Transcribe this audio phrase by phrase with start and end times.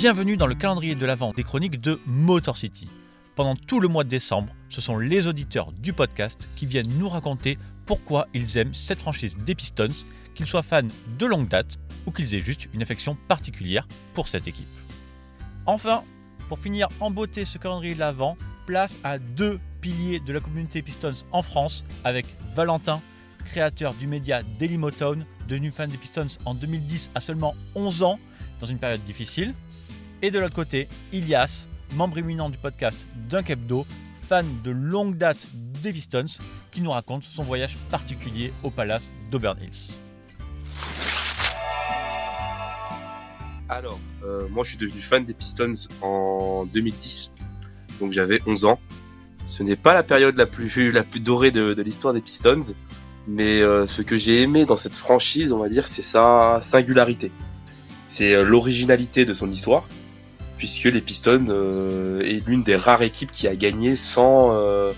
[0.00, 2.88] Bienvenue dans le calendrier de l'Avent des chroniques de Motor City.
[3.34, 7.10] Pendant tout le mois de décembre, ce sont les auditeurs du podcast qui viennent nous
[7.10, 10.88] raconter pourquoi ils aiment cette franchise des Pistons, qu'ils soient fans
[11.18, 11.76] de longue date
[12.06, 14.64] ou qu'ils aient juste une affection particulière pour cette équipe.
[15.66, 16.02] Enfin,
[16.48, 20.80] pour finir en beauté ce calendrier de l'Avent, place à deux piliers de la communauté
[20.80, 22.24] Pistons en France avec
[22.54, 23.02] Valentin,
[23.44, 28.18] créateur du média Dailymotown, devenu fan des Pistons en 2010 à seulement 11 ans
[28.60, 29.54] dans une période difficile.
[30.22, 33.86] Et de l'autre côté, Ilias, membre éminent du podcast Dunk Hebdo,
[34.22, 35.46] fan de longue date
[35.82, 36.26] des Pistons,
[36.70, 39.94] qui nous raconte son voyage particulier au palace d'Auburn Hills.
[43.68, 45.72] Alors, euh, moi je suis devenu fan des Pistons
[46.02, 47.32] en 2010,
[48.00, 48.80] donc j'avais 11 ans.
[49.46, 52.74] Ce n'est pas la période la plus, la plus dorée de, de l'histoire des Pistons,
[53.26, 57.30] mais euh, ce que j'ai aimé dans cette franchise, on va dire, c'est sa singularité.
[58.10, 59.86] C'est euh, l'originalité de son histoire,
[60.58, 64.90] puisque les Pistons euh, est l'une des rares équipes qui a gagné sans, euh,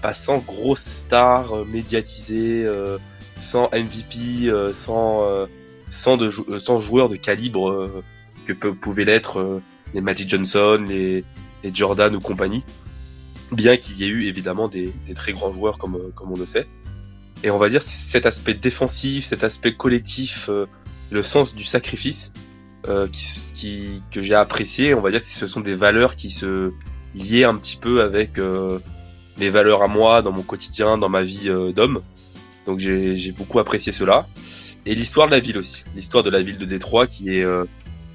[0.00, 2.96] pas sans grosses stars euh, médiatisées, euh,
[3.36, 5.46] sans MVP, sans,
[5.90, 8.02] sans, de, sans joueurs de calibre
[8.46, 9.60] que pouvaient l'être
[9.92, 11.22] les Magic Johnson, les,
[11.62, 12.64] les Jordan ou compagnie.
[13.52, 16.46] Bien qu'il y ait eu évidemment des, des très grands joueurs comme, comme on le
[16.46, 16.66] sait.
[17.44, 20.48] Et on va dire cet aspect défensif, cet aspect collectif,
[21.10, 22.32] le sens du sacrifice
[22.88, 24.94] euh, qui, qui, que j'ai apprécié.
[24.94, 26.70] On va dire que ce sont des valeurs qui se
[27.14, 28.78] liaient un petit peu avec euh,
[29.38, 32.02] mes valeurs à moi dans mon quotidien, dans ma vie euh, d'homme.
[32.66, 34.26] Donc j'ai j'ai beaucoup apprécié cela.
[34.84, 35.84] Et l'histoire de la ville aussi.
[35.94, 37.64] L'histoire de la ville de Détroit qui est euh,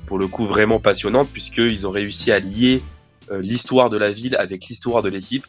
[0.05, 2.81] pour le coup vraiment passionnante puisqu'ils ont réussi à lier
[3.31, 5.45] euh, l'histoire de la ville avec l'histoire de l'équipe.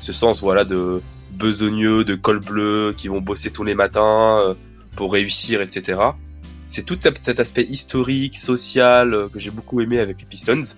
[0.00, 4.54] Ce sens voilà de besogneux, de col bleu qui vont bosser tous les matins euh,
[4.96, 6.00] pour réussir, etc.
[6.66, 10.74] C'est tout cet aspect historique, social euh, que j'ai beaucoup aimé avec les Pistons.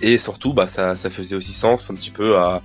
[0.00, 2.62] Et surtout, bah, ça, ça faisait aussi sens un petit peu à,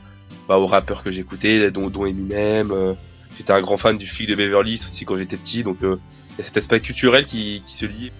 [0.47, 2.71] bah, aux rappeurs que j'écoutais, dont, dont Eminem.
[2.71, 2.93] euh,
[3.37, 5.97] J'étais un grand fan du flic de Beverly aussi quand j'étais petit, donc euh,
[6.31, 8.11] il y a cet aspect culturel qui, qui se lie.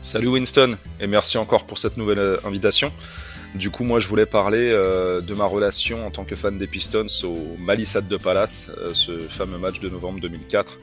[0.00, 2.92] Salut Winston, et merci encore pour cette nouvelle euh, invitation.
[3.56, 6.68] Du coup, moi, je voulais parler euh, de ma relation en tant que fan des
[6.68, 10.78] Pistons au Malissade de Palace, euh, ce fameux match de novembre 2004,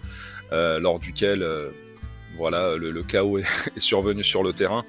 [0.51, 1.47] euh, lors duquel,
[2.37, 3.45] voilà, le, le chaos est,
[3.77, 4.83] survenu sur le terrain.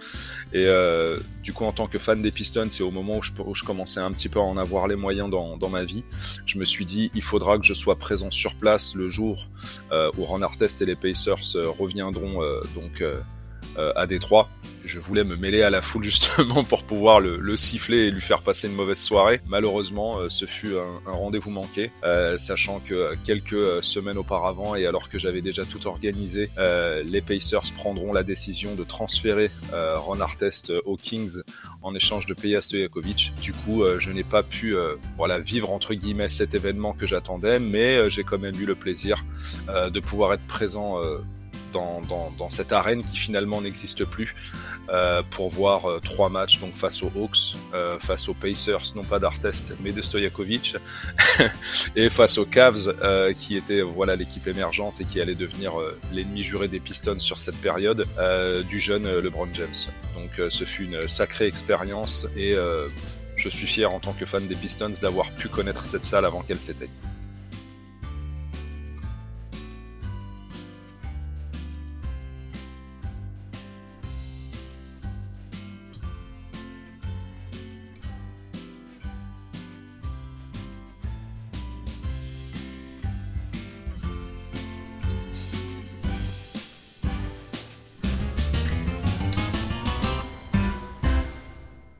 [0.52, 3.22] Et euh, du coup, en tant que fan des Pistons, c'est au moment où
[3.54, 6.04] je, commençais un petit peu à en avoir les moyens dans, ma vie,
[6.44, 9.48] je me suis dit, il faudra que je sois présent sur place le jour
[9.92, 13.20] euh, où Ron Artest et les Pacers euh, reviendront euh, donc euh, euh,
[13.76, 14.48] à Détroit.
[14.86, 18.20] Je voulais me mêler à la foule justement pour pouvoir le, le siffler et lui
[18.20, 19.40] faire passer une mauvaise soirée.
[19.48, 24.76] Malheureusement, euh, ce fut un, rendez-vous manqué, euh, sachant que euh, quelques euh, semaines auparavant
[24.76, 29.50] et alors que j'avais déjà tout organisé, euh, les Pacers prendront la décision de transférer
[29.72, 31.40] euh, Ron Artest euh, aux Kings
[31.82, 33.32] en échange de payer Stojakovic.
[33.42, 37.06] Du coup, euh, je n'ai pas pu euh, voilà vivre entre guillemets cet événement que
[37.06, 39.24] j'attendais, mais euh, j'ai quand même eu le plaisir
[39.68, 41.18] euh, de pouvoir être présent euh,
[41.76, 44.34] dans, cette arène qui finalement n'existe plus
[44.88, 49.02] euh, pour voir euh, trois matchs donc face aux Hawks, euh, face aux Pacers, non
[49.02, 50.76] pas d'Artest mais de Stojakovic,
[51.96, 52.94] et face aux Cavs
[53.38, 55.74] qui était voilà l'équipe émergente et qui allait devenir
[56.12, 58.06] l'ennemi juré des Pistons sur cette période
[58.68, 59.74] du jeune LeBron James.
[60.14, 62.54] Donc ce fut une sacrée expérience et
[63.36, 66.42] je suis fier en tant que fan des Pistons d'avoir pu connaître cette salle avant
[66.42, 66.90] qu'elle s'éteigne.